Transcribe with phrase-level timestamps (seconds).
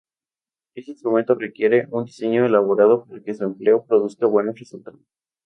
[0.73, 5.05] Este instrumento requiere un diseño elaborado para que su empleo produzca buenos resultados.